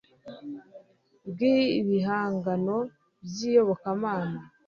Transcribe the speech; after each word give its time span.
bw 1.29 1.39
ibihangano 1.79 2.77
by 3.27 3.37
iyobokamana 3.49 4.39